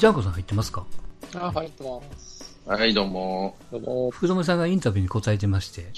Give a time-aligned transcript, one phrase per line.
[0.00, 0.86] ジャンコさん入ってますか？
[1.34, 2.58] あ、入ってます。
[2.64, 3.54] はい、どうも。
[3.70, 4.10] どうも。
[4.10, 5.92] 福留さんがインタビューに答えてまして、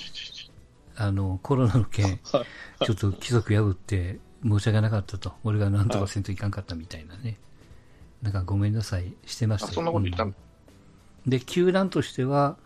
[0.96, 5.34] あの、コロナの件、ちょっと規則破って申し訳なかったと。
[5.44, 7.38] 俺がなんとかせんといかんかったみたいなね。
[8.22, 10.32] なんかごめんなさいしてましたあ、よそんなこと言ったの？
[11.28, 12.56] で、球団としては、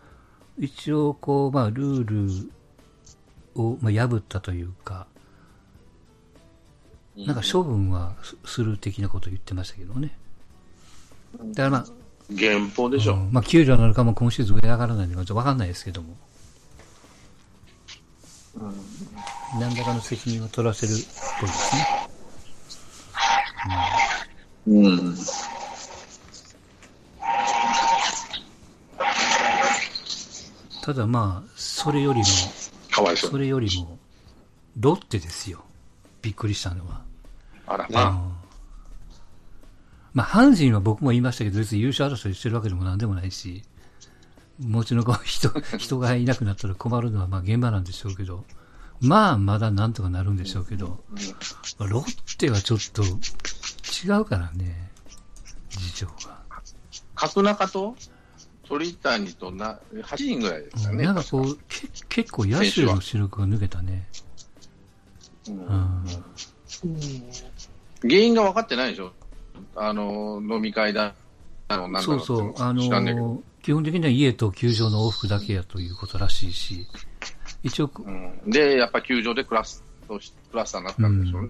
[0.57, 2.51] 一応、こう、まあ、ルール
[3.61, 5.05] を、まあ、破ったというか、
[7.15, 10.17] なんか処分はすする的なことを言ってましたけどね。
[11.35, 11.85] だからまあ、
[12.37, 13.13] 原稿でしょ。
[13.13, 16.15] うんまあ、給料なのかも今シーズン上上がらないのかちょっとわかんないですけども、
[19.59, 20.93] 何らかの責任を取らせるっ
[21.39, 21.87] ぽいですね。
[24.67, 25.15] うん。
[30.81, 32.25] ただまあ、それよりも、
[32.91, 33.37] かわいそうそ。
[33.37, 33.99] れよりも、
[34.79, 35.63] ロッテですよ。
[36.21, 37.01] びっくりしたのは。
[37.67, 38.46] あら、うん
[40.17, 43.61] ままあ、阪神は僕も言いましたけど、別に優勝争いしてるわけでもなんでもないし、
[44.59, 48.43] もちろんこう人、 人がいなくなったら困るのはまあ現場なんでしょうけど、
[48.99, 51.03] まあ、まだなんとかなるんでしょうけど、
[51.77, 54.89] まあロッテはちょっと違うからね、
[55.69, 56.13] 事情が。
[56.49, 56.61] あ、
[57.13, 57.95] 角中と
[58.67, 61.05] 鳥谷とな、8人ぐらいですかね。
[61.05, 64.09] なんかこう、け結構野手の主力が抜けたね。
[65.47, 66.05] うんうん
[68.01, 69.13] 原因が分かってないでしょ。
[69.75, 71.15] あの、飲み会だ、
[71.67, 72.73] あの、なんだろそうそう、あ。
[72.73, 76.87] の、基本的には家と球場の往復だけやということらしいし、
[77.63, 81.49] 一応、うん、で、やっぱ球場でクラスとし、クラスターになったんでしょうね。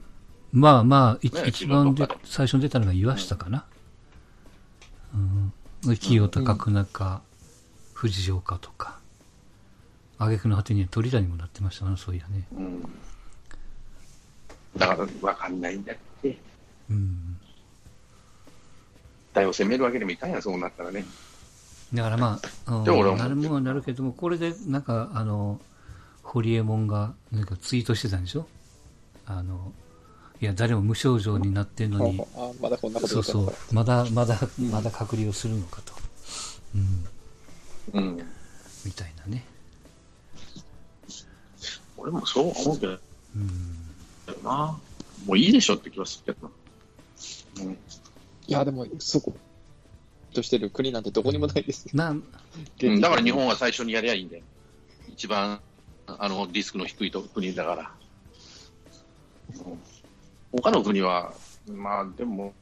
[0.52, 3.66] まあまあ、いね一番で最初に出たのが岩下かな。
[5.14, 5.54] うん。
[5.90, 7.22] で清田、角中、
[7.94, 9.00] 藤岡とか。
[10.20, 12.48] 挙句の果てには鳥谷もなってましたな、そういやね。
[12.56, 12.82] うん。
[14.76, 16.38] だから分かんないんだって。
[16.90, 17.37] うん。
[19.38, 21.06] 大を攻めるわけにもいかんやん、そうなったらね。
[21.94, 25.62] だからまあ、うんでもなるものはなるけども、これでなんか、あの、
[26.24, 28.48] ホリエモンがなんかツイートしてたんでしょ？
[29.28, 29.72] あの、
[30.42, 34.40] いや、誰も無症状になってんのに、あ、まだこんなことそうそうまだ、まだ、
[34.72, 35.94] まだ隔離をするのかと。
[37.94, 38.02] うん。
[38.02, 38.18] うん。
[38.84, 39.46] みたいなね。
[41.96, 42.98] 俺もそう思うけど
[43.36, 43.78] うん。
[44.44, 44.78] な。
[45.26, 47.66] もういいでしょって気はするけどな。
[47.66, 47.78] うん。
[48.48, 49.34] いや、でも、そこ、
[50.34, 51.92] としてる国なんてどこにもないですよ。
[51.94, 54.44] まあ、うんだから日本は最初にやりゃいいんだよ。
[55.10, 55.62] 一番、
[56.06, 57.92] あの、リスクの低いと国だから。
[59.66, 59.80] うん
[60.50, 61.34] 他の国は、
[61.68, 62.54] まあでも、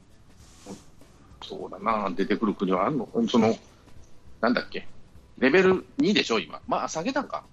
[1.42, 3.08] そうだな、出てくる国はあるの？
[3.28, 3.56] その、
[4.40, 4.88] なんだっけ、
[5.38, 6.60] レベル2でしょ、今。
[6.66, 7.44] まあ、下げたんか。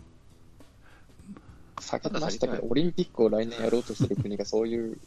[1.79, 4.97] 下げましたけど、オリンピックを来年やろうとしてる国がそういう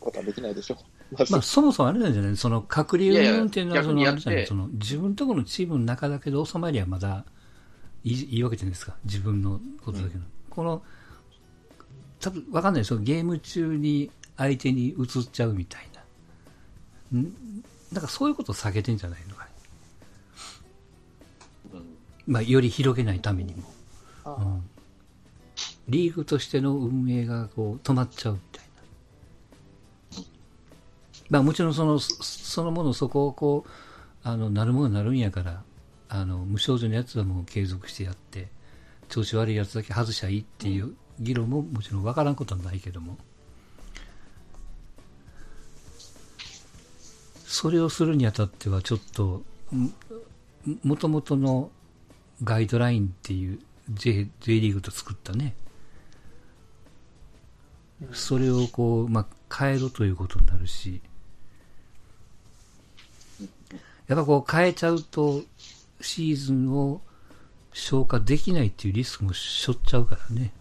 [0.00, 0.78] ことはできないでしょ。
[1.12, 2.36] まずまあ、そもそもあれなんじゃない？
[2.36, 4.46] その、隔離いやいや運転のその、あれじゃない？
[4.46, 7.24] その、自分とこのチームの中だけで収まりはまだ
[8.04, 8.96] いいいいわけじゃないですか。
[9.04, 10.20] 自分のことだけど。
[10.48, 10.82] この、
[12.20, 12.98] 多分わかんないですよ。
[13.00, 15.88] ゲーム中に相手に移っちゃうみたい
[17.12, 17.18] な。
[17.18, 17.32] ん？
[17.92, 19.50] なんかそういうことを避けてんじゃないのかね。
[22.26, 23.62] まあ、より広げないためにも。
[24.24, 24.62] あうん
[25.88, 28.69] リーグとしての運営がこう止まっちゃうみたいな。
[31.30, 33.70] まあもちろんその、そそのものそこをこう、
[34.22, 35.62] あの、なるものになるんやから、
[36.08, 38.48] あの、無症状のやつはもう継続してやって、
[39.08, 43.16] 調子悪いやつだけ外しゃいいっていう議論ももちろんわからんことはないけども。
[47.44, 49.42] それをするにあたってはちょっと、
[50.82, 51.70] もともとの
[52.42, 55.54] ガイドラインっていう J, J リーグと作ったね、
[58.12, 61.02] それをこう、まあ、変えろということになるし、
[64.10, 65.40] やっぱこう変えちゃうと、
[66.00, 67.00] シーズンを
[67.72, 70.52] 消化できないっていうリスクもしょっちゃうからね。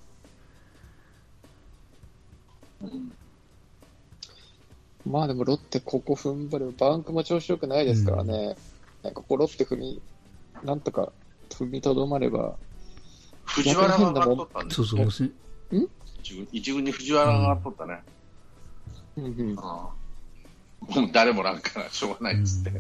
[5.04, 6.76] まあでもロッテここ踏ん張る。
[6.78, 8.56] バンクも調子良くないですからね。
[9.02, 10.00] なんかここロッテ踏み、
[10.64, 11.12] なんとか
[11.50, 12.54] 踏みとどまれば、
[13.46, 15.28] 藤原が上がっとったんですそうそう、もうせ
[16.52, 18.04] 一軍に藤原が上がっとったね。
[19.18, 22.80] うんうんああもう誰もなんからしょうがないっつって。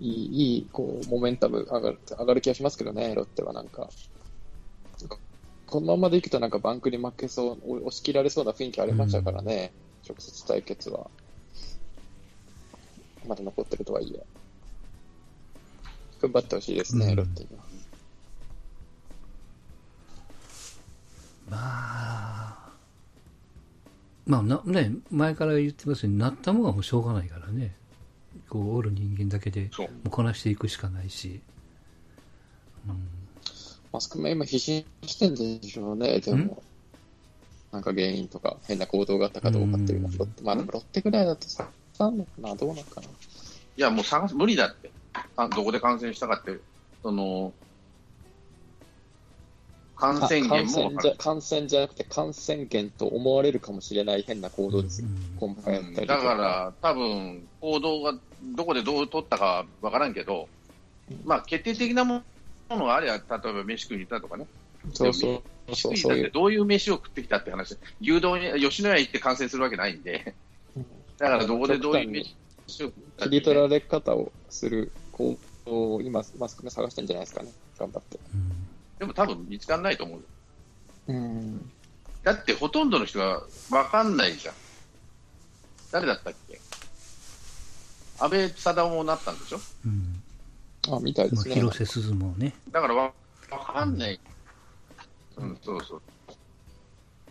[0.00, 3.90] いい、いい、こう、モメンタム上がる、上がる気がしますけどね、ロッテはなんか。
[5.66, 9.72] このままでいくとなんかバンクに負けそう、お押し切られそうな雰囲気ありましたからね、
[10.08, 11.10] 直接対決は。
[13.26, 14.26] まだ残ってるとはいえ。
[16.20, 17.64] 踏ん張ってほしいですね、うんロッテには。
[21.48, 21.79] まあ、
[24.30, 27.74] まあな、ね、前から言ってますようになったもんはもうしょうがないからね。
[28.48, 29.70] こう、おる人間だけで、
[30.08, 31.40] こなしていくしかないし。
[33.92, 36.62] マスクも今必死にしてんでしょうね、でも。
[37.72, 43.08] なんか原因とか、変な行動があったかどうかっていうのは、うまあでもロッテぐらいだとさ、さんのかな、どうなのかな。
[43.08, 43.10] い
[43.76, 44.92] や、もう探す、無理だって。
[45.36, 46.60] あどこで感染したかって、
[47.02, 47.52] その、
[50.00, 55.08] 感染源も感染じゃ感染じゃなくて感染源と思われるかもしれない変な行動ですよ。
[56.06, 58.14] だから、多分行動が
[58.56, 60.48] どこでどう取ったかわからんけど、
[61.24, 62.22] まあ、決定的なも
[62.70, 64.46] のがありゃ、例えば飯食いに行ったとかね、
[64.94, 65.42] そうそう。
[65.68, 66.30] 飯そう、食いだってそういう。
[66.30, 70.34] どういう飯を食ってきたって話、牛丼や吉野家行って感染するわけないんで、
[71.18, 72.10] だからどこでどういう
[72.66, 75.36] 飯を食った切り取られ方をする行
[75.66, 77.52] 動を今、マスク目探してんじゃないですかね。
[77.78, 78.18] 頑張って。
[78.34, 78.59] うん
[79.00, 80.24] でも多分見つからないと思うよ。
[81.08, 81.70] うん。
[82.22, 84.54] だってほとんどの人がわかんないじゃん。
[85.90, 86.60] 誰だったっけ？
[88.20, 89.58] 安倍貞夫もなったんでしょ？
[89.86, 90.22] うん
[90.94, 91.54] あ、みたいでまあ、すね。
[91.54, 92.54] 広瀬すずもね。
[92.70, 93.12] だからわ
[93.50, 94.20] わかんない。
[95.36, 96.02] うん、そうそう。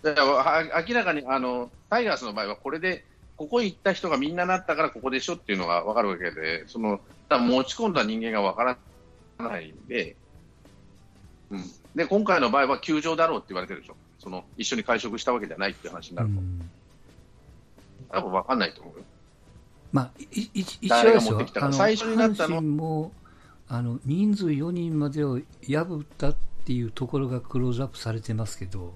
[0.01, 3.06] だからわ明らかにあのタイガースの場合はこれで、
[3.38, 7.00] ここ行った人がみんななったからここでしょっていうのが分かるわけで、その
[7.30, 8.77] 持ち込んだ人間が分から
[9.38, 10.16] ないんで、うん、
[11.96, 16.69] で今回の場合は球場だろうって言われてるでしょ、その一緒に会食したわけじゃないっていう話になると、うん。
[18.12, 19.04] 多分分かんないと思うよ。
[19.92, 21.38] まあ、いい一応誰がですよ。
[21.38, 21.66] 持ってきたか。
[21.66, 22.62] あの最初になったの？
[22.62, 23.12] も
[23.68, 26.36] あの人数4人までを破ったっ
[26.66, 28.94] ていうところがクローズアップされてますけど、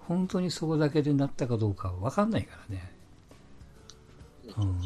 [0.00, 2.92] 本当にそこだけでなったかどうかは分かんないからね。
[4.56, 4.80] うん。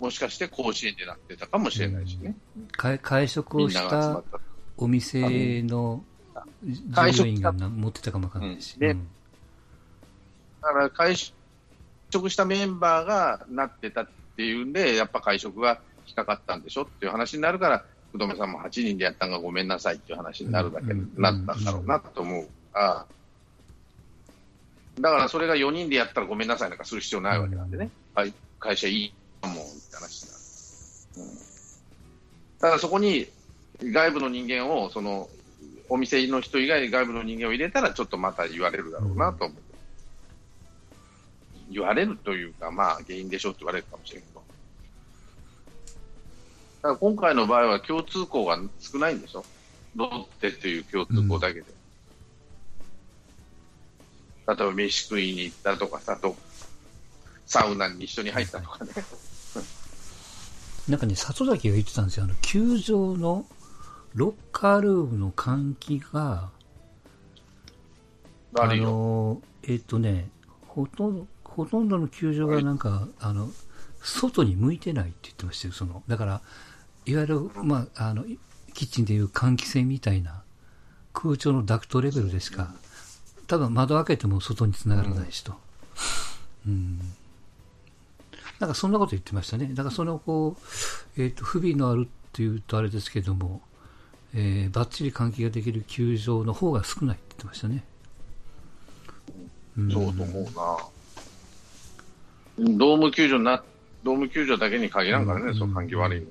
[0.00, 2.34] もしかして甲子園でなってたかもしれないしね、
[2.72, 4.22] 会会食をした。
[4.82, 6.04] お店の
[6.94, 8.76] 会食従業員がな持ってたかもわかんないし。
[8.80, 9.08] うん。
[10.62, 11.16] だから会
[12.10, 22.48] 食したメンバーがなってたっていうんで、やっぱ会食が引っかかったんでしょっていう話になるから、福留さんも8人でやったんがごめんなさいっていう話になるだけなったんだろうなと思う。
[22.74, 23.06] が、
[25.00, 31.30] だからそれが4人でやったらごめんなさいなんかする必要ないわけなんでね、はい、会社いいもんって話になる。
[31.30, 31.38] うん、
[32.60, 33.26] ただそこに
[33.90, 35.28] 外部の人間を、その
[35.88, 39.58] お店の人以外に外部の人間を入れたら、ちょっとまた言われるだろうなと思う。
[41.70, 44.42] 言われるというか、まあ、原因でしょうって言われるかもしれんけど。
[46.82, 49.44] だから今回の場合は共通項が少ないんでしょ
[49.94, 51.66] ロッテっていう共通項だけで。
[54.48, 56.34] 例えば飯食いに行ったとかさ、ど
[57.46, 58.90] サウナに一緒に入ったとかね。
[60.88, 62.24] なんかね、里崎が言ってたんですよ。
[62.24, 63.46] あの、球場の
[64.14, 66.50] ロッカールームの換気が、
[68.54, 68.74] あ。
[68.76, 70.28] の、えっ、とね、
[70.66, 73.50] ほとんど、ほとんどの球場がなんか、あの、
[74.02, 75.74] 外に向いてないって言ってましたよ。
[75.74, 76.40] その、だから、
[77.06, 78.24] いわゆる、まあ、あの、
[78.74, 80.42] キッチンでいう換気扇みたいな
[81.12, 82.74] 空調のダクトレベルでしか、
[83.46, 85.54] 多分窓開けても外に繋がらないしと。
[86.66, 86.98] うん。
[88.60, 89.70] なんかそんなこと言ってましたね。
[89.72, 90.56] だからその、こ
[91.16, 93.60] う、えっ、と、不備のあるっていうとあれですけども、
[94.34, 97.84] えー、バッチリ換気ができる球場の方が少ないって言ってましたね。
[99.78, 100.48] んそうと思うな。
[102.78, 103.62] ドーム球場な、
[104.02, 106.26] ドーム球場だけに限らんからね、うんその換気悪いの。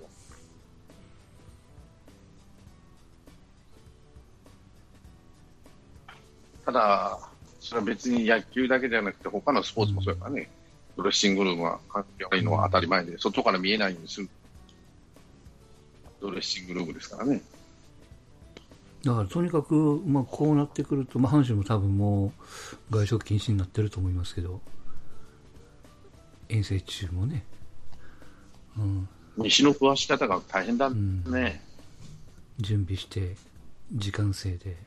[6.65, 7.19] ただ、
[7.59, 10.49] それは別に野球だけじゃなくて、他のスポーツもそうやからね、
[10.97, 14.29] ドレッシングルームは換気悪いのは当たり前で、外から見えないようにする
[16.19, 17.41] ドレッシングルームですからね。
[19.03, 22.33] だからとにかく、まあ、こうなってくると、まあ、阪神も多分も
[22.91, 24.61] う外食禁止になってると思いますけど、
[26.49, 27.43] 遠征中もね、
[28.77, 31.63] うん、西の詳し方が大変だね。
[32.59, 33.35] 準備して、
[33.91, 34.77] 時間制で、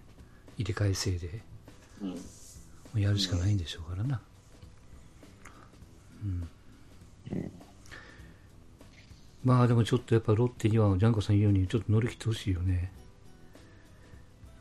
[0.58, 1.40] 入れ替え制で、
[2.02, 2.10] うん
[2.94, 4.20] もうやるしかないんでしょうからな。
[6.24, 6.48] うん。
[9.42, 12.92] まあでもちょっとやっぱロッテには、ジャンコさん言うように、ちょっと乗り切ってほしいよね。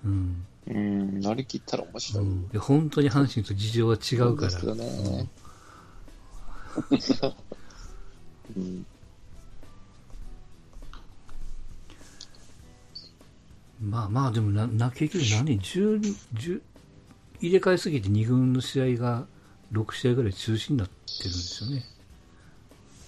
[0.05, 0.45] うん。
[0.65, 2.25] うん、乗り切ったら面う白い。
[2.25, 4.51] ん、いや本当に阪神と事情は違うから。
[4.51, 5.29] そうですけどね。
[8.55, 8.85] うん、
[13.81, 16.61] まあまあ、でもな、な結局何、10、10
[17.41, 19.25] 入れ替えすぎて2軍の試合が
[19.73, 20.93] 6試合ぐらい中止になって
[21.25, 21.83] るんですよね。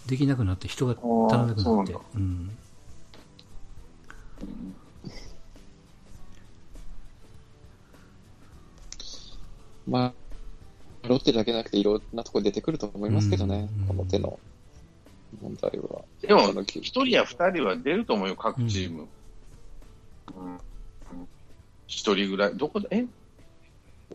[0.07, 2.57] できなくなって、人が足らなくなってそうなん
[9.87, 10.13] まあ、
[11.07, 14.39] ロッテだけじゃなくていろんなとこ出てくると思いますけどね、うんこの手の
[15.41, 16.03] 問題は。
[16.21, 19.07] でも一人や二人は出ると思うよ、各チーム。
[20.35, 20.59] うんうん
[21.87, 23.01] 一人ぐらい、どこで、え？
[23.01, 23.07] ね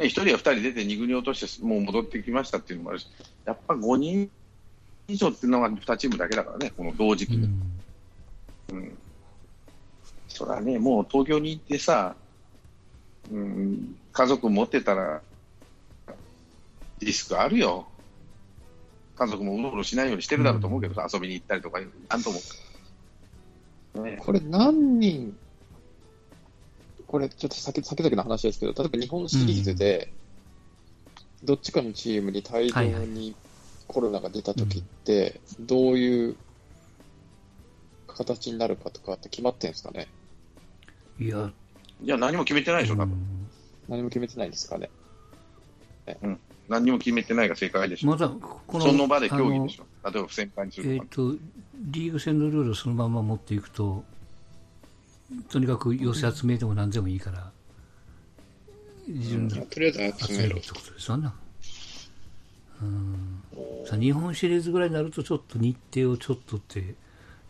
[0.01, 3.07] 一人や二人出て二軍に落として、もう戻ってきましたっていうのもあるし、
[3.45, 4.29] やっぱ5人
[5.07, 7.45] 以上っていうのは2チームだけだからね、この同時期に。
[7.45, 7.73] うん
[8.73, 8.99] うん。
[10.29, 12.17] そりゃね、もう東京に行ってさ、
[13.31, 15.23] うん、家族持ってたら、
[17.01, 17.89] リスクあるよ。
[19.17, 22.41] 家族もうろうろしないようにしてるだろうと思うけどさ、遊びに行ったりとか、なんとも。
[24.05, 25.37] ね、これ何人、
[27.07, 30.15] これちょっと先先々の話ですけど、例えば日本シリーズで、
[31.43, 33.35] どっちかのチームに大量に
[33.89, 36.37] コロナが出た時って、どういう
[38.07, 40.09] 形になるかとかって決まってんですかね？
[41.19, 41.51] いや、
[42.01, 43.15] いや、何も決めてないでしょ、多分。
[43.15, 43.51] うん。
[43.89, 44.91] 何も決めてないんですかね？
[46.71, 48.07] 何にも決めてないが正解でしょ。
[48.07, 49.83] まだ、この、その場で協議でしょ。
[49.83, 50.11] ょ。
[50.11, 51.09] 例えば不戦敗にすえっ、るとか。
[51.17, 51.37] と、
[51.75, 54.05] リーグ戦のルールをそのまま持っていくと、
[55.51, 57.51] とにかく寄せ集めでも何でもいいから、
[59.09, 61.31] 自分でとりあえず集めるってことですよね。
[62.83, 63.43] うん。
[63.85, 66.95] さ日本シリーズぐらいになると、ちょっと日程をちょっとって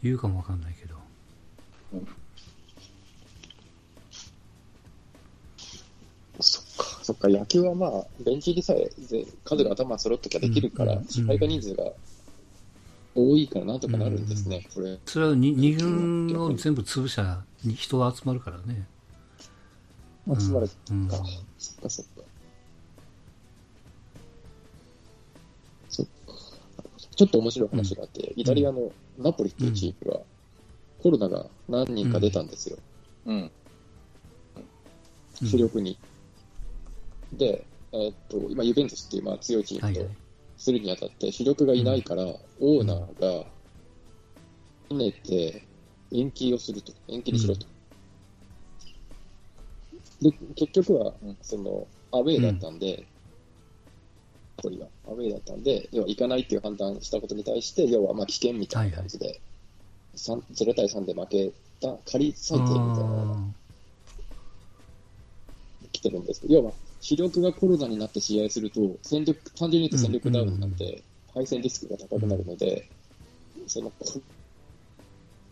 [0.02, 0.94] 言うかもわかんないけど。
[7.10, 11.90] そっか、野球はまあ、ベンチ入りさえぜ数が頭揃っときゃできるから、うん支配下人数が
[13.16, 14.96] 多いからなんとかなるんですね、これ。
[15.06, 18.86] それはに二軍を全部潰しゃに人は集まるからね。
[20.38, 21.08] 集まるか、うん
[21.58, 22.22] そっかそっか。
[25.88, 26.12] そっか。
[27.16, 30.20] ちょっと面白い話があって、イタリアのナポリっていうチームが、
[31.02, 32.78] コロナが何人か出たんですよ、
[33.26, 33.34] うん。
[33.34, 33.50] うん
[35.42, 35.98] 主力に。
[37.32, 40.16] で、えーっと、今、ユベントスっていうまあ強いチームとはいはい。
[40.56, 43.46] するにあたって、主力がいないから、オーナーが、
[44.90, 45.68] 跳ねて、
[46.12, 46.92] 延期をすると。
[47.08, 47.66] 延期にしろと。
[50.20, 53.06] で、結局は、その、アウェーだったんで、
[54.62, 59.40] これが、アウェーだったんで、要は行かないっていう判断したことに対して、要はまあ危険みたいな感じで、
[60.14, 63.54] 三0対3で負けた仮裁定みたいなのが
[65.92, 71.02] 来てるんですけど、要は、主力がコロナになって試合すると、戦力、単純に言うと戦力ダウンになって、
[71.32, 72.90] 敗戦リスクが高くなるので、
[73.66, 74.04] その、コ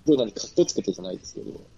[0.07, 1.71] ロナにカッコつけてじゃないですけど、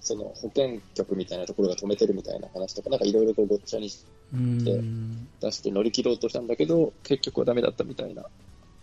[0.00, 3.88] その保健局みたいなところが止めてるみたいな話とか、なんかいろいろとごっちゃに
[4.32, 4.64] うん。
[4.64, 4.82] で
[5.40, 8.24] 出して乗り切ろうとしたんだけど、結局はダメだったみたいな。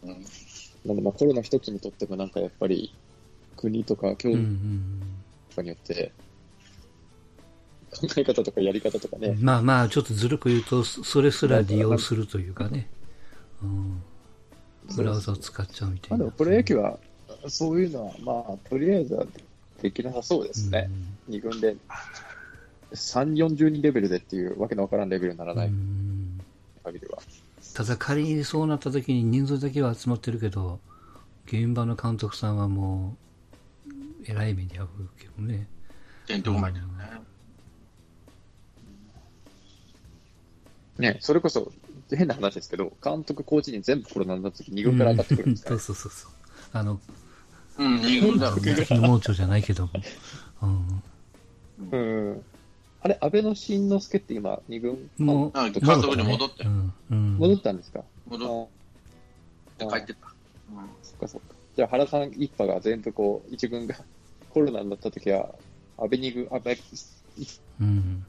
[0.03, 0.23] うん
[0.85, 2.97] なので、まあコロナ一つにとってもなんかやっぱり、
[3.57, 6.13] 国とか教育んとかによって、
[7.91, 12.87] 考え方とかやり方とかね、まあまあ、ちょっとずるく言うと、そそれすら利用するというかね。
[13.63, 14.01] うん。
[14.95, 16.17] ブラウザを使っちゃうみたいな。
[16.17, 16.97] まあでもプロ野球は、
[17.47, 19.25] そういうのは、まあ、とりあえずは
[19.81, 20.89] できなさそうですね。
[21.27, 21.75] 二軍で、
[22.91, 25.57] 3、40人レベルでっていうわけのわからんレベルにならうん。
[25.57, 26.39] ないうん
[26.83, 27.19] 限りは。
[27.73, 30.79] ただ仮にそうなった時に人数だけは集まってるけど、
[31.45, 33.15] 現場の監督さんはも
[33.87, 33.91] う、
[34.25, 35.67] えらい目に遭うけどね。
[36.27, 37.28] てんとこまいだよね。
[40.99, 41.71] ね、それこそ、
[42.11, 46.31] 変な話ですけど、監督、コーチに全部コロナになった時、二軍から上がってくるんですかそうら、そうそうそう。
[46.73, 46.99] あの、
[47.77, 48.75] うん、二軍だろうね。
[48.99, 49.91] 盲腸じゃないけども。
[50.61, 51.03] うん。
[51.91, 51.97] う
[52.35, 52.45] ん。
[53.01, 56.93] あれ、安倍の新之助って今、二軍、もう、あ監督に戻ってう、ん。
[57.09, 57.37] うん。
[57.37, 58.03] 戻ったんですか？
[58.27, 58.69] 戻
[59.79, 60.27] あって帰ってった。
[61.01, 61.55] そっかそっか。
[61.77, 63.95] じゃあ原さん一派が全部こう、一軍が
[64.49, 65.55] コロナになった時は、
[65.97, 66.77] 安倍二軍、安倍
[67.79, 68.25] うん。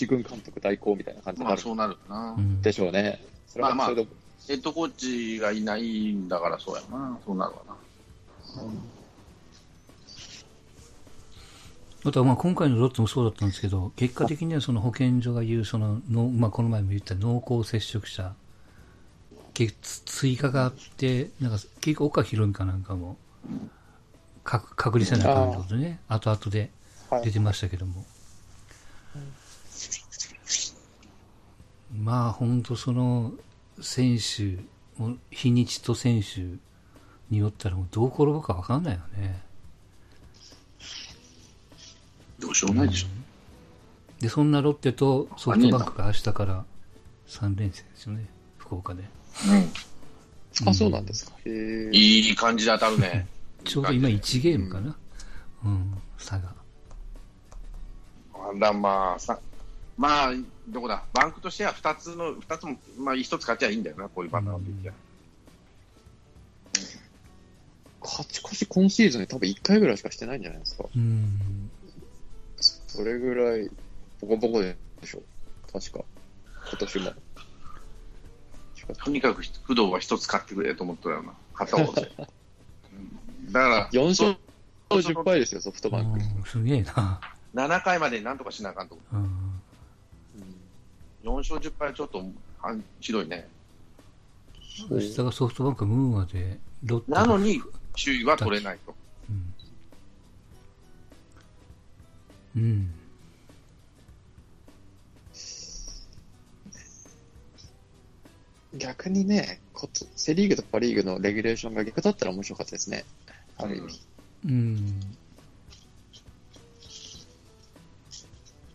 [0.00, 2.40] 一軍監督代行みたいな感じになるまあそうなるなう。
[2.40, 2.62] ん。
[2.62, 3.22] でしょうね。
[3.46, 4.10] それはまあまあそれで
[4.48, 4.90] ヘッドコー
[5.36, 7.18] チがいないんだからそうやな。
[7.24, 7.74] そうなるわな。
[12.02, 18.32] あとはまあ今回のロッテもそうだったんですけど、結果的にはその保健所が言う、そのの、まあ、この前も言った濃厚接触者、
[19.52, 23.18] 結追加があって、なんか結構岡博美かなんかも、
[24.44, 26.70] か隔離せなあかんってことでね、後々で
[27.10, 28.06] はい出てましたけども。
[31.94, 33.32] まあ本当その
[33.80, 34.58] 選手、
[35.30, 36.42] 日にちと選手
[37.30, 39.42] によったらもうどう転ぶかわかんないよね。
[42.38, 43.08] どうしようもないでしょ。
[44.20, 46.64] で、そんなロッテとソフトバンクが明日から
[47.28, 48.26] 3連戦ですよね、
[48.58, 49.04] 福岡で。
[50.66, 51.36] あ、そうなんですか。
[51.44, 51.90] へえ。
[51.92, 53.26] いい感じで当たるね。
[53.64, 54.96] ちょうど今1ゲームかな。
[55.64, 56.52] うん、差が。
[58.34, 59.38] あらまあ、さ、
[60.00, 60.32] まあ、
[60.66, 64.94] どこだ、バンクとしては2つの、二つも、まあ、1つ勝ちゃいいんだよな、こういうパターンの時は。
[68.02, 70.84] 勝ち越し今シーズンで多分1回ぐらいしかしてないんじゃないですか。
[70.96, 71.70] うん。
[72.56, 73.70] それぐらい、
[74.22, 75.22] ボコボコでしょ。
[75.70, 76.02] 確か。
[76.70, 77.12] 今年も。
[79.04, 82.10] とにかく工藤は1つ勝ってくれと思ったよな、勝った方で。
[82.16, 84.38] う んだから、4勝
[84.88, 86.18] 10敗ですよ、ソフトバンク。
[86.18, 87.20] うんすげえな。
[87.54, 89.49] 7回までなんとかしなあかんと思うん。
[91.24, 91.26] う。
[91.26, 92.18] 4勝10敗はちょっと
[92.58, 93.48] はひどいね。
[95.00, 97.60] 下がソフトバンク、ムーアで、ロッなのに、
[97.92, 98.94] 首位は取れないと。
[102.56, 102.62] うん。
[102.62, 102.94] うん。
[108.74, 113.04] 逆にね、ことセ・リーグとパ・リーグのレギュレーションが逆だったら面白かったですね。
[113.56, 114.00] ある意味。
[114.46, 115.00] うん。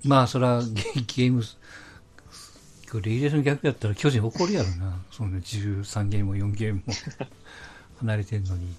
[0.04, 1.44] まあ、そら、ゲゲーム、
[3.02, 5.02] レギュレーション逆やったら巨人怒るやろな。
[5.12, 6.94] そんな13ゲームも4ゲームも
[8.00, 8.76] 離れてんのに。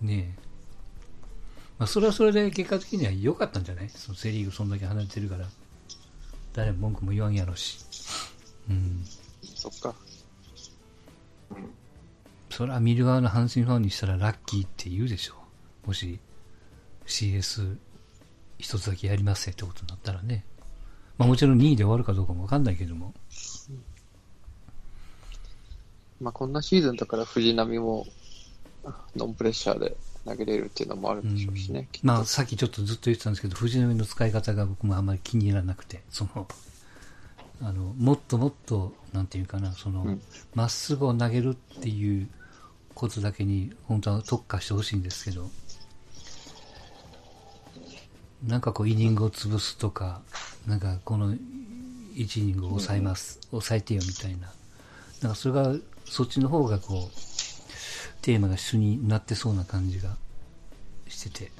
[0.00, 0.42] ねえ。
[1.78, 3.88] まあ、それはそれで結果的には良かったんじゃない？
[3.90, 5.48] そのセリーグそんだけ離れてるから。
[6.52, 7.78] 誰も文句も言わんやろし。
[8.70, 9.04] うん。
[9.54, 9.94] そっか。
[12.50, 15.34] それは見る側の阪神ファンにしたらラッキーって言うでしょ
[15.86, 16.20] もし
[17.06, 17.76] CS
[18.58, 20.44] 一つだけやりますってことになったらね。
[21.18, 23.14] まあもちろん2位で終わるかどうかもわかんないけども。
[26.20, 28.06] まあ、こんなシーズンだから藤波も
[29.16, 31.88] ノンプレッシャーで投げれるっていうのもあるんでしょうしね。
[31.92, 36.48] きっとまあさっきちょっとずっと言ってたんですけど、藤波の使い方が僕もあんまり気に入らなくて、その、
[37.60, 40.22] あの、もっともっと、なんていうかな、そのうん、
[40.54, 42.28] ま、っすぐを投げるっていう
[42.94, 45.50] ことだけに、本当は特化してほしいんですけど、
[48.46, 50.20] なんかこう、イニングを潰すとか、
[50.66, 51.34] なんかこの、
[52.14, 54.52] 1イニングを抑えます、抑えてよみたいな。
[55.22, 60.16] なんかそれが、そっちの方がこう、テーマが主になってそうな感じが
[61.08, 61.52] してて、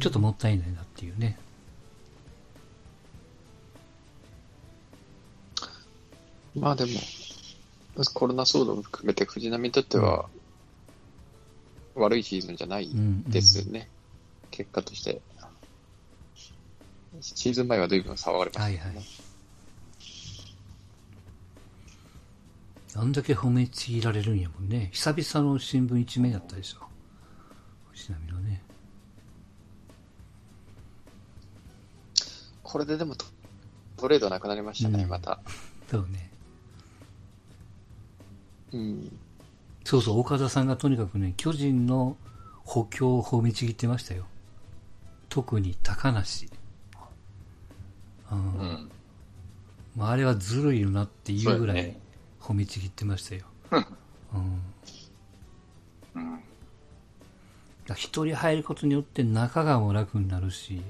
[0.00, 1.38] ちょっともったいないなっていうね。
[6.54, 6.90] まあでも、
[8.14, 10.28] コロナ騒動も含めて藤波にとっては
[11.94, 12.90] 悪いシーズンじゃない
[13.28, 13.88] ですよね。
[14.52, 15.20] 結果として。
[17.20, 18.76] シーズン前は随分差はありましたね。
[18.78, 19.04] はいはい
[22.94, 24.90] あんだけ褒めちぎられるんやもんね。
[24.92, 26.80] 久々の新聞一面やったでしょ。
[27.92, 28.62] 藤波のね。
[32.62, 33.24] これででもト
[33.96, 35.40] トレードなくなりましたね、うんまた。
[35.90, 36.30] そうね。
[38.72, 39.18] うん。
[39.84, 42.16] そうそう、岡田さんがとにかくね、巨人の
[42.64, 44.26] 補強を褒めちぎってましたよ。
[45.32, 46.50] 特に高梨。
[48.30, 48.90] うんうん。
[49.96, 51.96] まあ、あれはずるいよなっていうぐらい
[52.38, 53.46] 褒めちぎってましたよ。
[53.70, 53.86] うん
[54.34, 54.62] うん
[56.16, 56.40] うん。
[57.94, 60.82] 人入ることによって中川も楽になるし、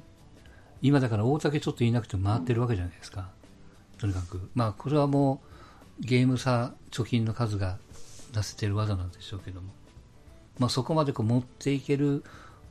[0.81, 3.31] 今だから大竹ちょっといなくても回ってるわけじゃないですか。
[3.99, 4.51] とにかく。
[4.57, 5.41] まあこれはも
[6.01, 7.79] うゲーム差、貯金の数が
[8.33, 9.73] 出せてる技なんでしょうけども。
[10.59, 12.25] まあそこまでこう持っていける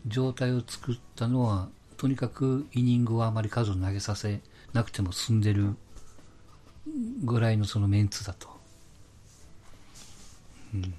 [0.08, 4.42] 状態を作ったのは、とにかくイニングをあまり数を投げさせ
[4.74, 5.76] なくても済んでる
[7.24, 8.50] ぐらいのそのメンツだと。
[10.74, 10.94] うん。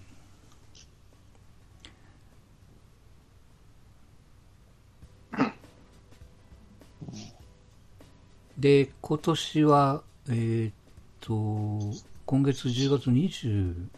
[8.59, 10.73] で、今年は、えーっ
[11.21, 13.89] と、今月10月20、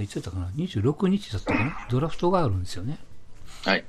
[0.00, 1.86] いつだったかな ?26 日だったかな？
[1.88, 2.98] ドラフトがあるんですよね。
[3.64, 3.84] はい。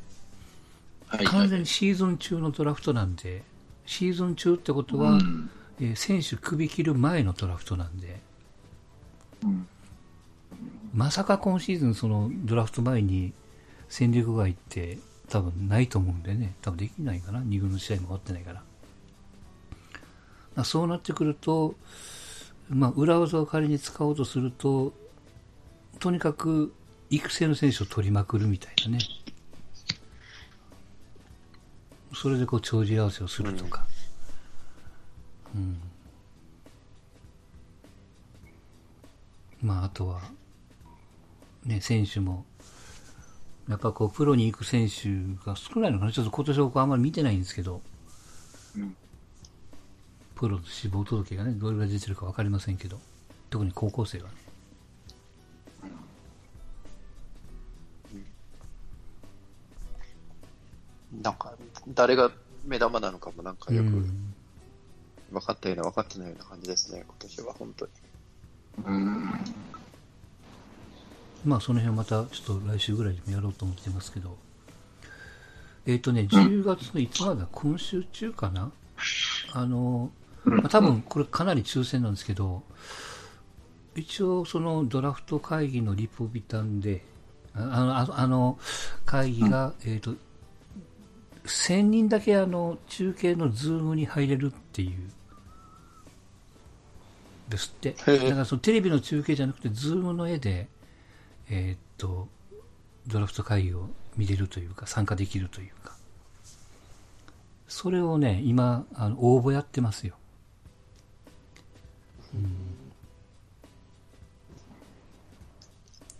[1.08, 1.26] はい。
[1.26, 3.44] 完全にシーズン中のドラフトなんで、
[3.86, 8.20] シーズン中ってことは、うんえー選手首切る前のドラフトなんで、
[9.44, 9.68] うん
[10.94, 13.34] まさか今シーズンそのドラフト前に
[13.89, 18.63] 戦力外って多分ないと思うんでね、多分できないかな、2軍の試合も終わってないから。
[20.56, 21.76] まあ、そうなってくると、
[22.70, 24.94] まあ、裏技を仮に使おうとすると、
[26.00, 26.74] とにかく
[27.10, 29.00] 育成の選手を取りまくるみたいなね。
[32.15, 33.86] それでこう帳尻合わせをするとか。
[35.54, 35.80] うん。
[39.62, 40.21] まあ、あとは、
[41.65, 42.45] ね、選手も、
[43.67, 45.10] やっぱこう、プロに行く選手
[45.45, 46.12] が少ないのかな。
[46.12, 47.82] ちょっと今年僕はあんまり見てないんですけど、
[48.75, 48.95] うん
[50.36, 52.99] プロの志望届がね、どれぐらい出てるか分かりませんけど、
[53.49, 54.44] 特に高校生はね。
[61.22, 61.54] なんか、
[61.89, 62.32] 誰が
[62.65, 64.34] 目玉なのかもなんかよくうん。
[65.32, 67.91] 分かったような分かってないような感じですね、今年は本当に。
[68.86, 69.30] うん。
[71.46, 74.36] まあその辺またちょっと来週ぐらいでもやろうと思ってますけど、
[75.86, 78.72] えっ、とね、10月のいつまでだ、今週中かな？
[79.54, 80.12] あの、
[80.44, 82.63] まあ、多分これかなり抽選なんですけど、
[83.96, 87.04] 一応そのドラフト会議のリポビタンで、
[87.54, 88.60] ああの、ああの
[89.06, 90.15] 会議が、えっ、と、
[91.45, 95.12] 1000人だけあの中継のズームに入れるっていう、
[97.49, 97.91] ですって。
[97.91, 100.67] だからそのテレビの中継じゃなくて、ズームの絵で、
[101.49, 102.27] えーっと、
[103.08, 105.95] ドラフト会議を見れるというか、参加できるというか。
[107.67, 110.15] それをね、今、あの応募やってますよ。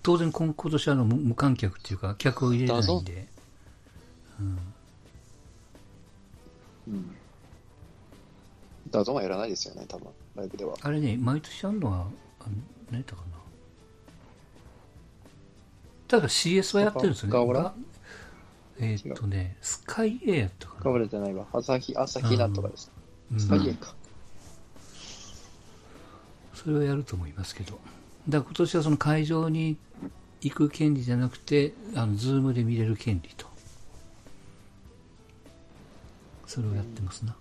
[0.02, 3.28] 当然今今年はあの無無観客っていうか、客を入れないんで、
[4.40, 4.60] うん。
[8.92, 10.76] ダゾンはやらないですよね、多分、ライブでは。
[10.82, 12.08] あれね、毎年あるのは、
[12.40, 12.52] あの
[12.92, 13.28] 何やったかな。
[16.08, 17.34] ただ CS はやってるんですよね。
[17.34, 17.64] ガオラ？
[17.64, 17.74] が
[18.78, 20.82] えーっとね、スカイ A やったかな。
[20.84, 21.48] かぶれてないわ。
[21.54, 22.92] 朝日、朝日なんとかです。
[23.32, 23.96] うんスカイエか。
[26.54, 27.80] それはやると思いますけど。
[28.30, 29.78] だから今年はその会場に
[30.42, 33.48] 行く権利じゃなくて、あの、ズームで見れる権利と。
[36.48, 37.36] それをやってますな。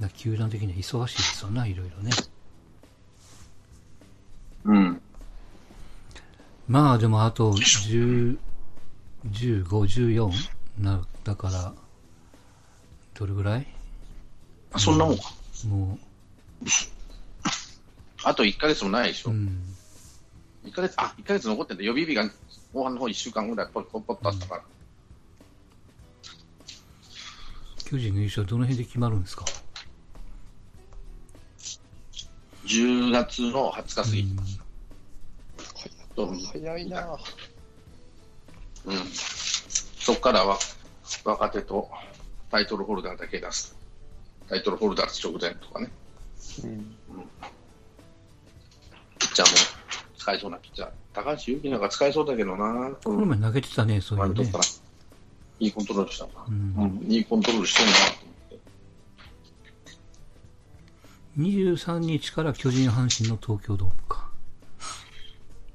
[0.00, 2.10] だから球団的には忙しいですよな、いろいろね。
[4.64, 5.00] うん。
[6.68, 8.38] まあでもあと10、
[9.30, 10.30] 15、14
[10.78, 11.74] な、だから、
[13.14, 13.66] どれぐらい？
[14.78, 15.24] そんなもんか。
[15.68, 15.98] も
[18.24, 19.32] あと1ヶ月もないでしう、ょ。
[19.32, 19.58] うん。
[20.64, 21.82] 1ヶ月、あ、1ヶ月残ってんだ。
[21.82, 22.28] 予備日が
[22.72, 24.62] 後半の方1週間ぐらいポッポッポッとあったから。
[27.84, 29.44] 巨人の優勝はどの辺で決まるんですか
[32.64, 34.36] ？10月の20日過ぎ。
[36.16, 36.40] うん。
[36.40, 37.18] 早いな
[38.86, 38.96] うん。
[39.04, 40.58] そこからは
[41.24, 41.90] 若手と
[42.50, 43.76] タイトルホルダーだけ出す。
[44.48, 45.90] タイトルホルダー直前とかね。
[46.64, 46.96] うん。
[49.18, 49.81] ピッチャーも
[50.22, 50.90] 使えそうなピッチャー。
[51.12, 52.92] 高橋優貴なんか使えそうだけどな。
[53.02, 54.58] この前投げてたね、そういうのとこか。
[54.58, 54.64] ら。
[55.58, 56.30] いいコントロールしたな。
[56.46, 57.12] うんうん。
[57.12, 58.32] いいコントロールしてるなと思
[61.56, 61.80] って。
[61.82, 64.30] 23日から巨人阪神の東京ドームか。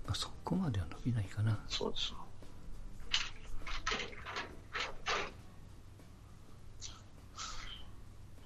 [0.05, 1.59] まあ、そこまでは伸びないかな。
[1.67, 2.19] そうですわ。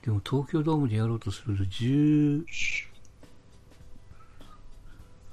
[0.04, 2.44] でも東京ドームでやろうとすると10、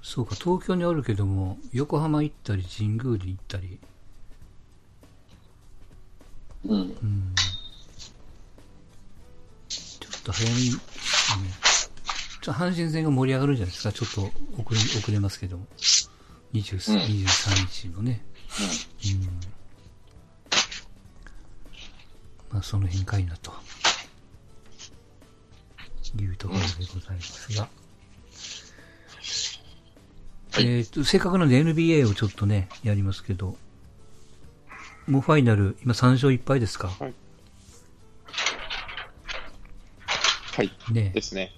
[0.08, 3.78] そうか、東京にあるけども、横浜行ったり、神宮で行ったり、
[6.64, 6.80] うん。
[6.80, 7.34] うん。
[9.68, 10.76] ちょっと早めに、ね、
[12.40, 13.92] ちょっと阪神戦が盛り上がるんじゃないですか。
[13.92, 15.66] ちょっと遅れ、遅れますけども。
[16.54, 18.24] 23, うん23日のね。
[19.04, 19.28] うん。
[22.50, 23.52] まあ、その辺かいなと。
[26.18, 27.68] いうところでございますが。
[30.52, 33.56] はいえっ、と、せっかくなので NBA をちょっとね、やりますけど、
[35.06, 36.88] もうファイナル、今3勝1敗ですか？
[36.88, 37.08] は
[40.62, 40.70] い。
[40.92, 41.52] ねですね。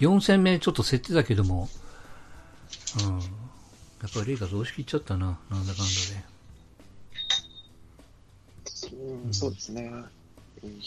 [0.00, 1.68] 4戦目ちょっと競ってたけども、
[3.04, 3.18] うん。
[3.18, 3.24] や
[4.06, 6.10] っぱりレイカーズ押し切っちゃったな、なんだかんだ
[8.94, 8.96] で。
[8.96, 9.90] うん、そうですね。
[10.62, 10.80] うん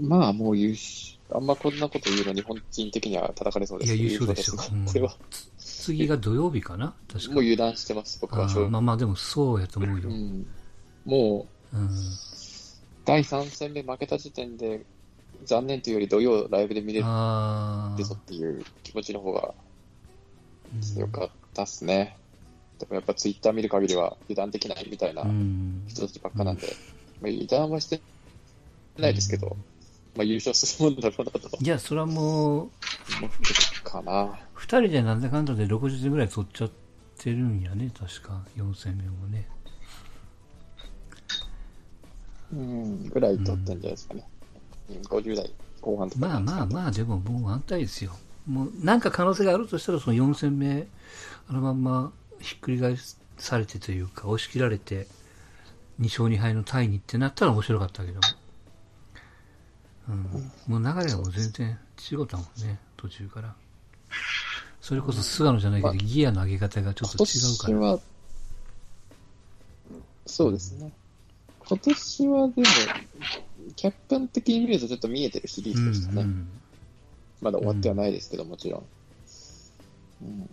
[0.00, 4.56] まあ、もう優勝、あんまこんなこと言うの日本人的には叩かれそうですいや、優勝でしょ。
[4.56, 4.62] こ
[4.94, 5.16] れは、
[5.58, 6.94] 次が土曜日かな？
[7.12, 10.08] 確かもう油断してます、僕はまあまあ、でもそうやと思うよ。
[10.08, 10.46] うん、
[11.04, 11.90] もう、うん。
[13.04, 14.84] 第3戦目負けた時点で、
[15.44, 19.54] 残念というより土曜ライブで見れるあぞっていう気持ちの方があ。
[20.96, 22.16] 良かったっすね。
[22.78, 25.84] でもやっぱツイッター見る限りは油断できないみたいなうん。
[25.88, 26.66] 人たちばっかなんで、
[27.20, 28.00] まあ、油断はして
[28.98, 29.56] ないですけど、
[30.16, 32.70] まあ優勝するもんだろうなといや、それはもう、
[33.84, 34.38] かな。
[34.54, 36.70] 二人でなんだかんだで60点ぐらい取っちゃっ
[37.18, 38.42] てるんやね、確か。
[38.56, 39.48] 4戦目もね。
[42.52, 44.28] うん、ぐらい取ってんじゃないですかね。
[44.90, 46.26] うん、50代後半とか。
[46.26, 48.12] まあまあまあ、でももう安泰ですよ。
[48.46, 50.86] もう、なんか可能性があるとしたら、その4戦目、
[51.48, 52.96] あのまんまひっくり返
[53.38, 55.06] されてというか、押し切られて、
[56.00, 58.20] 2勝2敗のタイにってなったら面白かったけども。
[60.08, 60.80] うん。
[60.80, 61.78] もう流れがもう全然
[62.10, 63.54] 違ったもんね、途中から。
[64.80, 67.74] それこそ菅野じゃないけど、ギアの上げ方がちょっと違うから。
[67.74, 68.00] 今年は、
[70.26, 70.92] そうですね。
[71.68, 72.66] 今年はでも、
[73.76, 76.22] 客観的に見るとちょっと見えてるシリーズでしたね。
[76.22, 76.48] うん
[77.40, 78.86] まだ終わってはないですけど、もちろん。
[80.22, 80.48] うん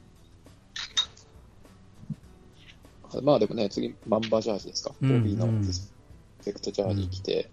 [3.24, 4.94] まあでもね、次、マンバジャージですか。
[5.02, 5.92] うんボビーのうんリス
[6.44, 7.50] ペクトジャージ着て、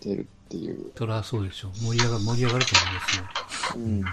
[0.00, 0.92] 出るっていう。
[0.96, 1.72] そりゃそうでしょう。
[1.76, 3.24] 盛り上が、盛り上がると思いますよ。
[3.76, 4.04] うん。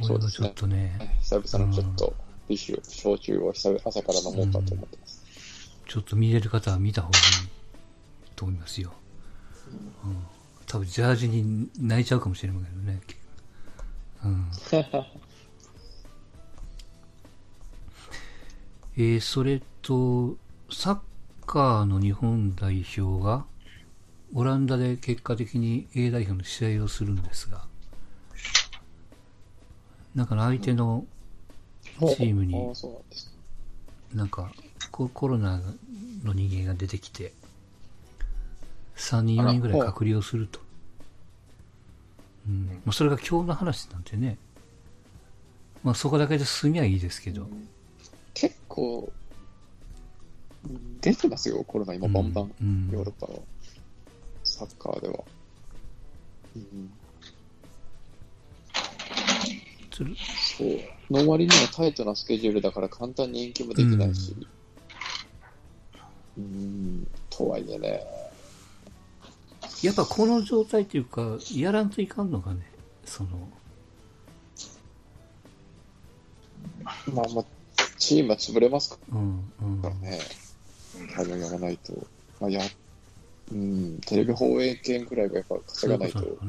[0.00, 2.14] これはちょっとね、久々のちょっと、
[2.48, 5.22] ビシュ、焼酎を久々朝から飲もうかと思ってます。
[5.86, 7.24] ちょっと見れる方は見た方がいい
[8.34, 8.92] と思いますよ。
[10.04, 10.24] うん、
[10.66, 13.00] 多分ジャージに泣いちゃうかもしれませんけどね。
[14.24, 14.50] うん、
[18.96, 20.36] えー、それと、
[20.70, 20.98] サッ
[21.50, 23.44] カーの日本代表が、
[24.32, 27.64] オランダで結果的に A 代表の試合をするんですが、
[30.14, 31.04] なんか相手の
[31.98, 32.54] チームに
[34.14, 34.52] なんか
[34.92, 35.60] ココロナ
[36.22, 37.32] の人間が出てきて、
[38.94, 40.60] 3人、4人ぐらい隔離をすると。
[42.46, 42.66] うん。
[42.84, 44.38] まあ、それが今日の話なんてね。
[45.82, 47.48] まあ、そこだけで済みはいいですけど。
[48.34, 49.12] 結構、
[51.00, 53.42] 出てますよ、コロナ今、バンバン、うんヨーロッパの
[54.44, 55.24] サッカーでは。
[56.56, 56.90] うん、
[60.58, 60.68] そう。
[61.10, 64.34] の割にはタイトなスケジュールだから簡単に延期もできないし。
[66.38, 68.02] うん、とはいえね。
[69.82, 72.70] やっぱこの状態っていうか、やらんといかんのかね。
[73.04, 73.30] その、
[77.12, 77.44] まあまあ、
[77.98, 79.82] チームは潰れますかうん、うん。
[80.98, 81.12] らね。
[81.14, 81.92] 多分やらないと。
[82.40, 82.62] まあ、や、
[83.52, 86.44] うん、テレビ放映権くらいはやっぱ稼がないというと、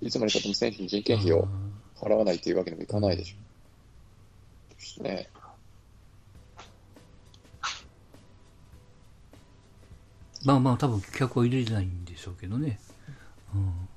[0.00, 1.48] いつまでたっても選手に人件費を
[1.96, 3.36] 払わないというわけにもいかないでしょ
[4.70, 4.74] う。
[4.74, 5.02] です。
[5.02, 5.28] ね。
[10.44, 12.78] まあまあ、多分客は入れないんでしょうけどね。
[13.54, 13.88] うん。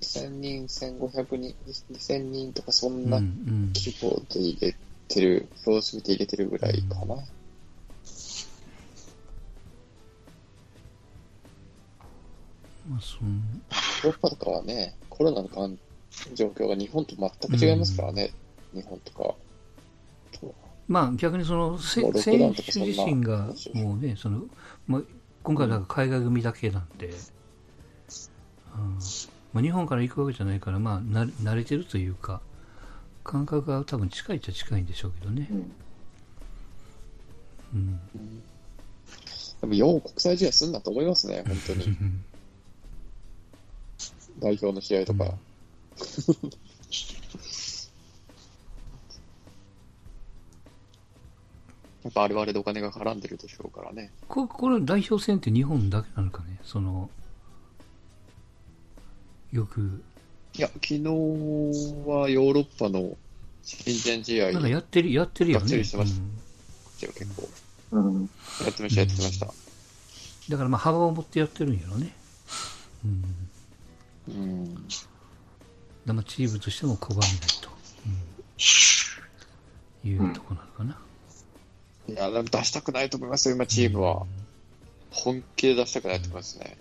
[0.00, 1.54] 1000人、1500人、
[1.92, 3.20] 2000人とかそん、な。
[3.20, 4.76] 規模で入れ
[5.08, 7.16] てる、様子見て入れてるぐらいかな。
[12.88, 13.42] まあ、そん
[14.04, 15.78] ヨーロッパとかはね、コロナの感
[16.34, 18.32] 状況が日本と全く違いますからね、
[18.74, 19.34] 日本とか。
[20.40, 20.54] と
[20.86, 24.42] まあ逆にその選手自身がもうね、その
[24.86, 25.02] まあ、
[25.42, 27.14] 今回だから海外組だけなんで、うん
[29.54, 32.40] まあ、日本から行くわけじゃないから、まあ、な慣れてるというか、
[33.22, 35.48] 感覚が多分近いっちゃ近いんでしょうけどね。
[37.72, 38.00] うん。
[39.60, 41.96] でも、よう国際試合すんなと思いますね、本当に。
[44.38, 45.24] 代表の試合とか。
[52.04, 54.10] やっぱあれはあれでお金が絡んでるでしょうからね。
[54.28, 57.08] ここれ代表戦って日本だけなのかね、その、
[59.52, 60.02] よく、
[60.56, 63.16] いや、昨日はヨーロッパの
[63.62, 65.78] 親善試合なんかやってる、やってるよがっつね。
[65.78, 66.44] りしてましうん
[66.98, 67.48] 結構。
[67.92, 68.30] うん。
[68.64, 69.46] やってました、やってました。
[69.46, 72.14] だからまあ幅を持ってやってるんやろね。
[73.04, 73.43] うん。
[74.28, 74.74] うん。
[76.06, 77.28] でまあチームとしても拒めない
[77.60, 77.70] と、
[80.04, 80.98] うん、いうとこなのかな。
[82.06, 84.26] いや、でも出したくないと思いますよ、今、チームは。
[85.10, 86.76] 本気で出したくないと思いますね。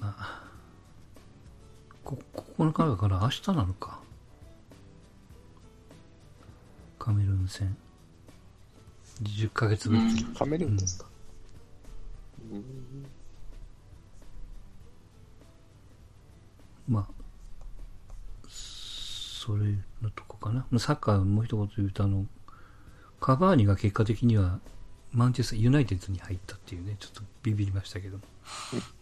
[0.00, 0.42] まあ、
[2.04, 2.18] こ
[2.58, 4.00] 9日だから明日なのか。
[6.98, 7.76] カメルーン戦。
[9.22, 10.02] 10ヶ月ぶり。
[10.38, 11.06] カメルーンですか。
[12.56, 13.06] うん
[16.88, 17.08] まあ、
[18.48, 20.66] それのとこかな。
[20.78, 22.26] サッカーもう一言言うと、あの、
[23.20, 24.60] カバーニが結果的には、
[25.12, 28.24] マンチェスターユナイテッドに入ったっていうね、ちょっとビビりましたけども。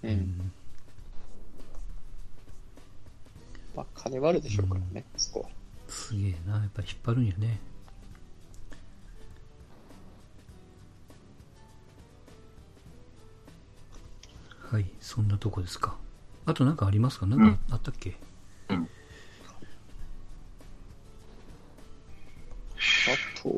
[0.02, 0.52] うん。
[3.76, 5.48] まあ、金はあるでしょうからね、そこは。
[5.88, 7.58] すげえな、やっぱり引っ張るんやね。
[14.74, 15.94] はい、そんなとこですか。
[16.46, 17.26] あと何かありますか？
[17.26, 18.16] なんかあったっけ、
[18.68, 18.74] あ
[23.40, 23.54] とは、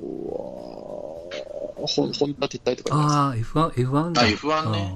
[1.88, 4.20] ほん、ホンダ撤退とかああ、F1、F1 だ。
[4.20, 4.94] あ F1 ね。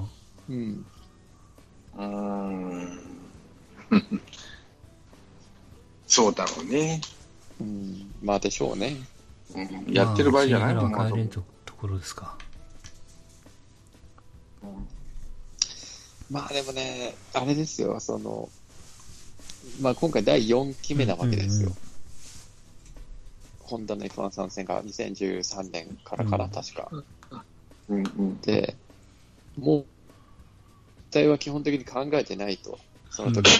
[0.49, 0.85] うん。
[1.95, 2.99] うーん。
[6.05, 7.01] そうだろうね。
[7.59, 8.11] うん。
[8.21, 8.95] まあ、でしょうね。
[9.55, 12.37] うんーやってる場合じゃないとまあ、思う新帰れんとところですか。
[16.31, 18.49] まあ、でもね、あれですよ、その、
[19.81, 21.67] まあ、今回第4期目なわけですよ。
[21.67, 21.91] うんうん
[23.71, 26.91] ホンダの F1 参戦が2013年からかな、うん確か。
[27.87, 28.41] うんうん。
[28.41, 28.75] で、
[29.55, 29.85] もう、
[31.09, 32.77] 期待は基本的に考えてないと、
[33.09, 33.51] その時の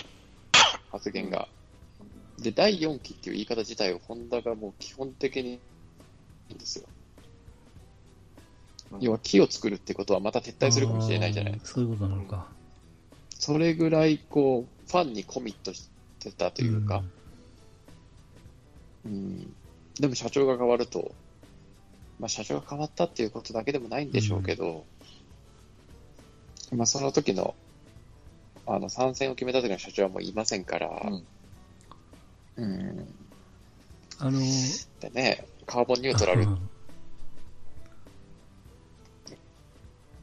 [0.91, 1.47] 発言が。
[2.37, 5.59] で、第4期っていう言い方自体をホンダがもう基本的にい
[6.49, 6.89] いんですよ。
[8.99, 12.60] 要は木を作るってことはまた撤退するかもしれないじゃないあーそういうことなのか。
[13.41, 17.01] それぐらいこう、ファンにコミットしてたというか、
[19.03, 19.47] うん、
[19.99, 21.15] でも社長が変わると、
[22.19, 24.85] まあ、社長が変わったっていうことだけでもないんでしょうけど、
[26.71, 27.55] まあ、その時の
[28.67, 32.63] あの参戦を決めた時の社長はもういませんから、うん。
[32.63, 33.07] うん。
[34.19, 34.39] あの、
[34.99, 36.69] でね、カーボンニュートラル、 うん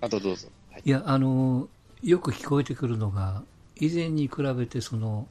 [0.00, 0.48] あとどうぞ。
[0.70, 0.83] はい。
[0.85, 1.68] いや、あの、
[2.02, 3.42] よく聞こえてくるのが、
[3.76, 5.28] 以前に比べて、その、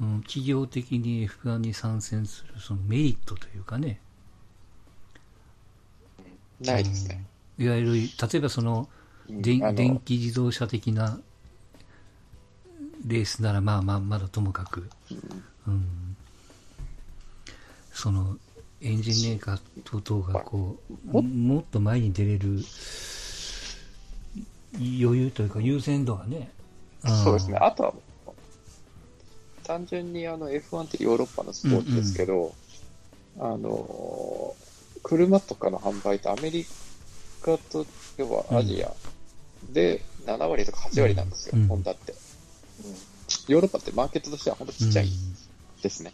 [0.00, 4.00] うん、企業的に F1 に参戦するそのメリットというかね、
[6.60, 7.24] ないですね。
[7.58, 11.18] いわゆる、例えばその、うん電気自動車的な
[13.06, 14.88] レースならまあまあまだともかく、
[15.66, 16.16] うん、
[17.92, 18.36] その
[18.82, 19.60] エンジンメーカー
[20.02, 22.60] 等々がこうももっと前に出れる
[24.76, 26.50] 余裕というか優先度がね、
[27.06, 27.24] ん。
[27.24, 27.58] そうですね。
[27.58, 27.94] あとは、
[29.64, 32.54] 単純にあの F1 ってヨーロッパのスポーツですけど、
[33.38, 34.56] あの、
[35.02, 36.66] 車とかの販売ってアメリ
[37.40, 38.92] カと、要はアジア
[39.72, 41.68] で7割とか8割なんですよ、うん。
[41.68, 42.14] ホンダって。
[43.48, 45.08] ヨーロッパってマーケットとしては本当ちっちゃい
[45.82, 46.12] ですね。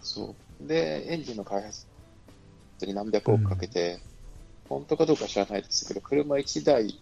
[0.00, 0.66] そう。
[0.66, 1.86] で、エンジンの開発
[2.82, 4.00] に何百億かけて、
[4.68, 7.00] 本当かどうか知らないですけど、車1台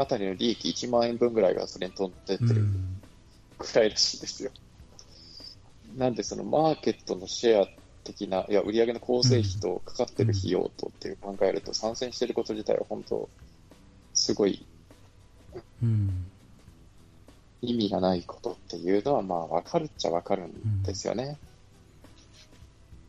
[0.00, 3.02] あたりの利益1万円分ぐらいがそれに飛んでってうんうるん
[3.58, 4.52] くらいらしいですよ。
[5.96, 7.66] なんで、そのマーケットのシェア
[8.04, 13.30] 的な、いや、売上の構成費とかかってる費用とっていう考えると、参戦してること自体は本当、
[14.14, 14.68] すごい
[15.82, 16.32] うん
[17.60, 21.40] 意味がないことっていうのは、まあ、わかるっちゃわかるんですよね。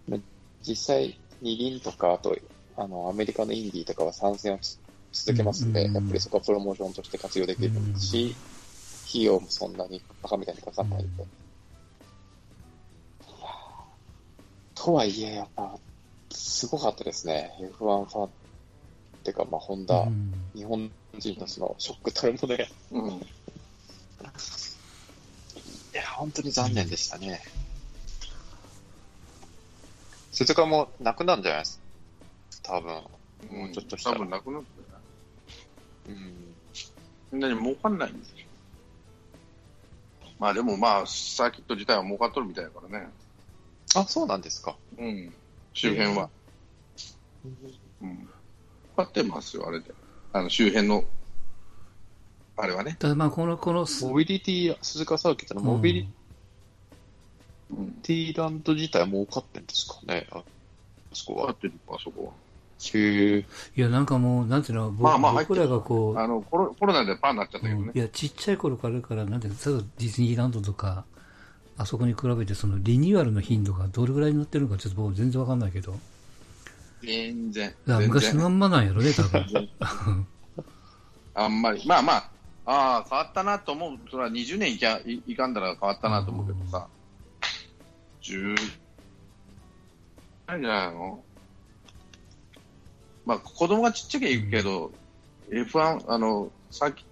[0.08, 0.20] まあ
[0.62, 2.36] 実際、二輪とか、あと、
[2.76, 4.80] あの、アメリカのインディーとかは参戦をつ
[5.12, 8.36] 続けますんで、うんやっぱりそこはプロモーションとして活用できるし、
[9.10, 11.26] 費用もそんなにバカみたいにかかんないんで。
[14.76, 15.78] とはいえ、やっぱ、
[16.32, 17.52] すごかったですね。
[17.60, 18.30] F1 ファンっ
[19.24, 22.66] ていうか、まあ、ホンダ、うん日本人のそのショックたるものや。
[22.92, 23.10] うん。
[23.12, 23.20] い
[25.94, 27.42] や、本当に残念でしたね。
[30.32, 31.82] 鈴鹿もなくなるんじゃないです
[32.64, 32.74] か？
[32.78, 32.94] 多分。
[33.52, 34.86] もうちょっとしたら多分なくなってる
[36.10, 36.56] うん。
[37.30, 38.36] そんなに儲かんないんですよ。
[40.40, 43.08] まあでもまあ、サーキット自体は儲かっとるみたいだからね。
[43.96, 44.76] あ、そうなんですか。
[44.98, 45.34] うん。
[45.74, 46.30] 周辺は。
[48.02, 48.08] うん。
[48.08, 48.28] 儲
[48.96, 49.94] かってますよ、あれで。
[50.32, 51.04] あの、周辺の、
[52.56, 52.96] あれはね。
[53.00, 56.10] ただまあこのこのモビリティ、鈴鹿サーキットのモビリ
[57.70, 57.92] うん。
[58.02, 60.28] ティランド自体は儲かってんですかね。
[60.32, 60.44] あ
[61.14, 61.58] そこは儲かっ。
[61.60, 62.49] てる、あそこは。
[62.82, 63.44] い
[63.76, 67.92] やなんかもうなんていうの僕,、まあまあ僕らがこうあのコロ、コロナでパーになっちゃったけどね。
[67.94, 71.04] うんいや、ちっちゃい頃からから、なんていうか、例えばディズニーランドとか、
[71.78, 76.04] あそこに比べて、そのリニューアルの頻度がどれぐらいになってるのか、ちょっと僕全然わかんないけど、だか
[77.04, 77.76] 全然。
[77.86, 79.70] 昔のまんまなんやろね、多分。
[81.36, 81.86] あんまり。
[81.86, 82.30] まあまあ、
[82.66, 84.00] ああ、変わったなと思う。
[84.10, 86.88] それは20年いきゃいいかんだら変わったなと思うけどさ。
[88.22, 88.56] 10、
[90.48, 91.24] ないんじゃないの？
[93.26, 94.92] まあ、子供がちっちゃきゃ行くけど、
[95.50, 97.06] F1、あの、さっき、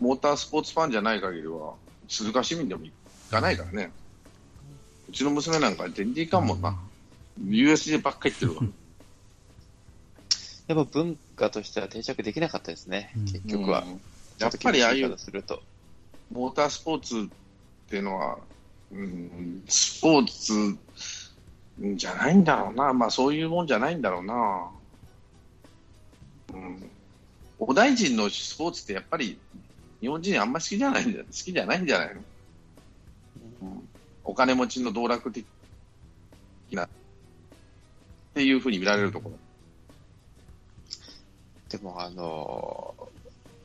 [0.00, 1.74] モータースポーツファンじゃない限りは、
[2.08, 2.92] 鈴鹿市民でも行
[3.30, 3.92] かないからね。
[5.08, 6.78] うちの娘なんか全然行かんもんな。
[7.42, 8.62] USJ ばっかり行ってるわ。
[10.68, 13.12] やっぱ文化としては定着できなかったですね。
[13.16, 13.82] うん結局は。
[13.82, 14.00] うん
[14.38, 15.16] やっぱりああいう。
[16.30, 17.22] モータースポーツっ
[17.88, 18.38] ていうのは、
[18.92, 20.76] うん、スポーツ
[21.96, 22.92] じゃないんだろうな。
[22.92, 24.70] まあそういうもんじゃないんだろうな。
[26.52, 26.90] うん。
[27.58, 29.38] お大臣のスポーツってやっぱり
[30.00, 32.20] 日本人あんま好きじゃないんだ好きじゃないんじゃないの、
[33.62, 33.88] うん、
[34.24, 35.46] お金持ちの道楽的
[36.70, 36.88] なっ
[38.34, 39.38] ていうふうに見られるところ。
[41.68, 43.18] でも、あのー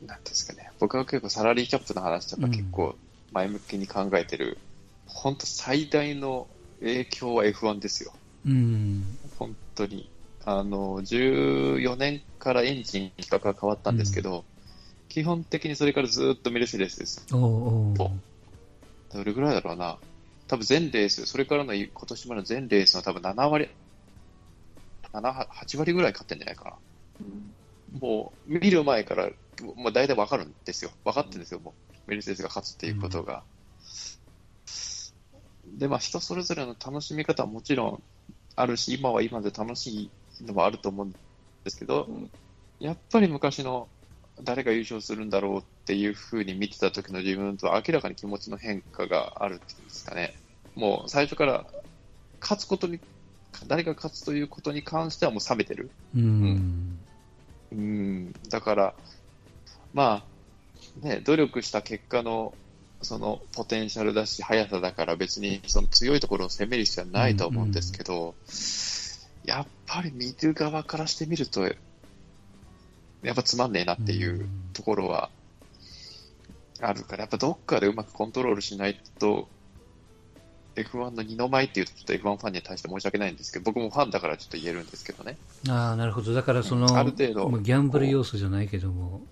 [0.06, 2.94] なんですかね、僕は結構サラリーキャップの話とか結構
[3.32, 4.58] 前向きに考えてる、
[5.06, 6.46] 本当最大の
[6.80, 8.12] 影響は F1 ですよ。
[8.44, 9.18] うん。
[9.38, 10.10] 本当に。
[10.46, 14.44] あの、14年からエンジン規格が変わったんですけど、
[15.08, 17.26] 基本的にそれからずっとメルセデスです。
[17.32, 18.10] おうお
[19.12, 19.98] どれぐらいだろうな。
[20.46, 23.68] 多分全レース、それからの今年までの全レースの多分7割、
[25.12, 27.98] 7、8割ぐらい勝ってんじゃないかな。
[28.00, 29.30] もう見る前から、
[29.76, 30.90] もう大体わかるんですよ。
[31.04, 31.72] 分かってるんですよ、も
[32.06, 32.10] う。
[32.10, 33.44] メルセデスが勝つっていうことが。
[35.78, 38.02] で、まあ人それぞれの楽しみ方はもちろん
[38.56, 40.10] あるし、今は今で楽しい
[40.42, 41.12] のもあると思うん
[41.64, 42.08] ですけど、
[42.80, 43.88] やっぱり昔の
[44.42, 50.34] 誰が優勝するんだろうっていうふうに見てた時の自分とは明らかに気持ちの変化があるっていうんですかね。
[50.74, 51.64] もう最初から
[52.40, 53.00] 勝つことに、
[53.66, 55.90] 誰が勝つということに関してはもう冷めてる。
[56.16, 56.98] うん。
[57.72, 58.94] うん、だから、
[59.92, 60.24] ま
[61.02, 62.54] あ、ね、努力した結果の、
[63.02, 68.34] そのポテンシャルだし、速さだから別にその強いところを攻める必要はないと思うんですけど、
[69.44, 75.30] やっぱり見る側からしてみると、やっぱつまんねえなっていうところは
[76.80, 79.48] あるから、やっぱどっかでうまくコントロールしないと、
[80.76, 85.36] F1 の二の舞っていうとちょっと F1 ファンに対して申し訳ないんですけど、僕もファンだからちょっと言えるんですけどね。
[85.68, 86.34] ああ、なるほど。
[86.34, 89.22] だからその、ある程度まあギャンブル要素じゃないけども、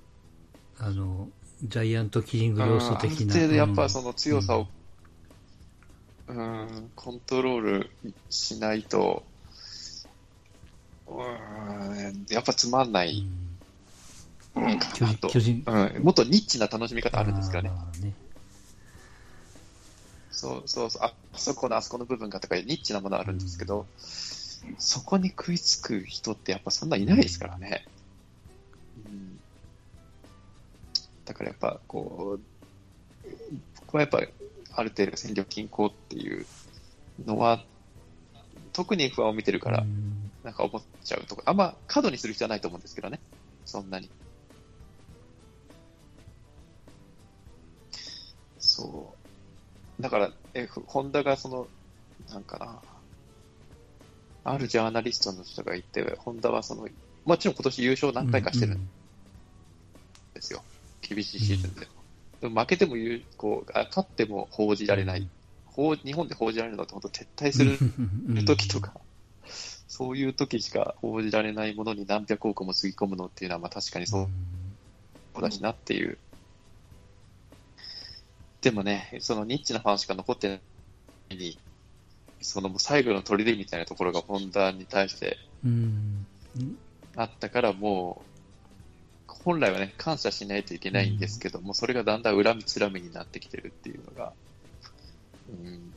[0.79, 1.29] あの、
[1.65, 3.25] ジャイアントキリング要素的な。
[3.25, 4.69] うんある程度やっぱうんその強さを、
[6.29, 7.91] うん、コントロール
[8.31, 9.32] しないと、うん、
[12.31, 13.27] やっぱつまんない。
[14.55, 14.79] うん。
[14.79, 15.29] か巨なと。
[15.29, 17.71] うん、もっとニッチな楽しみ方あるんですからね。
[18.01, 18.13] ね。
[20.31, 23.87] そうそうそう、あそこのあそこの部分がとかニッチなものあるんですけど、
[24.79, 27.87] そこに食いつく人ってやっぱそんないないですからね。
[29.07, 29.39] うん、
[31.25, 33.29] だからやっぱこう、
[33.81, 34.19] 僕はやっぱ
[34.75, 36.47] ある程度戦力均衡っていう
[37.25, 37.63] のは、
[38.73, 43.21] 特に F1 を見てるからう、んなんか思っちゃうとこ、あんま過度にする必要はないと思うんですけどね、
[43.65, 44.11] そんなに。
[48.59, 49.17] そ
[49.99, 50.03] う。
[50.03, 51.69] だから、え、ふホンダがその、
[52.29, 52.83] なんかな、
[54.45, 56.89] あるジャーナリストの人がいて、ホンダはその、
[57.25, 58.91] もちろん今年優勝何回かしてるん
[60.35, 60.65] ですよ。
[61.01, 61.89] 厳しいシーズンで。
[62.41, 65.31] でも負けても言う、こう、あ勝っても報じられない。
[65.65, 67.79] 報日本で報じられるのって本当撤退する
[68.35, 68.95] る時とか、
[69.95, 76.17] そういう時しか報じられないものに何百億もつぎ込むのっていうのは、まあ確かにそうだしなっていう。
[78.63, 80.61] でもね、そのニッチなファンしか残ってない
[81.33, 81.59] のに、
[82.41, 86.27] その最後の砦みたいなところがホンダに対してうん。
[87.15, 88.25] あったから、も
[89.29, 94.33] う、本来はね、感謝しないといけないんですけども、それがだんだん恨みつらみになってきてるっていうのが、
[95.51, 95.93] うん、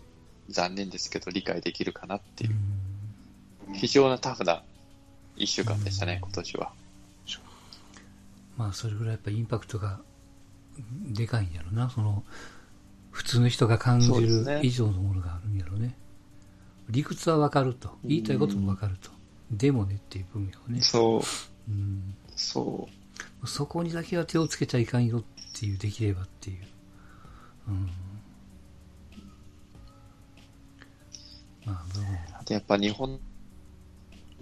[0.49, 2.55] 残念ですけど、理解できるかなっていう。
[3.73, 4.63] 非常なタフな
[5.35, 6.71] 一週間でしたね、今年は。
[8.57, 9.99] まあ、それぐらいやっぱインパクトが
[11.07, 11.89] でかいんやろな。
[11.89, 12.23] その、
[13.11, 15.95] 普通の人が感じる以上のものがあるんやろね。
[16.89, 17.97] 理屈はわかると。
[18.03, 19.09] 言いたいこともわかると。
[19.51, 20.81] でもねっていう分野をね。
[20.81, 22.15] そう、うん。
[22.35, 22.87] そ
[23.45, 25.23] そこにだけは手をつけちゃいかんよっ
[25.59, 26.57] ていう、できればっていう。
[27.67, 27.89] うん。
[31.65, 32.05] まあ、でも、
[32.41, 32.45] う。
[32.45, 33.19] でやっぱ日本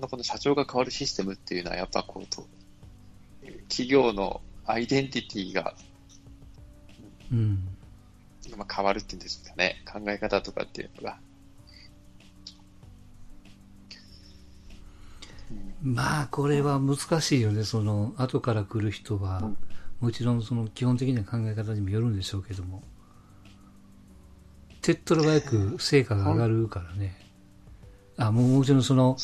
[0.03, 2.47] のこの社長が変わるシステムっていうのは、やっぱこうと、
[3.69, 5.75] 企業のアイデンティティが、
[7.31, 7.67] うん。
[8.57, 11.17] まあ、変わるっていうんですかね、考え方とかっていうのが。
[15.81, 17.63] まあ、これは難しいよね。
[17.63, 19.57] その、後から来る人は、うん
[20.03, 22.83] もちろんその基本的な考え方にもよるんでしょうけども、
[24.81, 27.22] 手っ取り早く成果が上がるからね。
[28.17, 29.17] あ、もうもちろんその。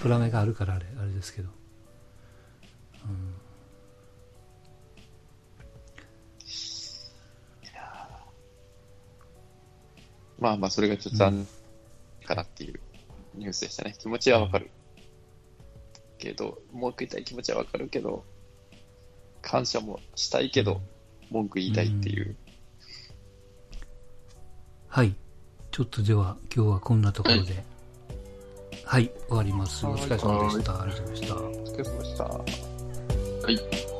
[0.00, 1.50] プラメがあるからあれ、あれですけど。
[10.40, 11.46] まあまあ、それがちょっと残念
[12.26, 12.80] かなっていう
[13.34, 13.94] ニュースでしたね。
[13.98, 14.70] 気持ちはわかる。
[16.18, 18.24] けど、文句言いたい気持ちはわかるけど、
[19.42, 20.80] 感謝もしたいけど、
[21.30, 22.36] 文句言いたいっていう。
[24.88, 25.14] はい。
[25.70, 27.62] ちょっとでは、今日はこんなところで。
[28.90, 29.86] はい、終わります。
[29.86, 30.82] お疲れ様でした。
[30.82, 31.34] ありがとうございました。
[31.36, 32.24] お疲れ様でした。
[32.24, 32.44] は
[33.48, 33.99] い。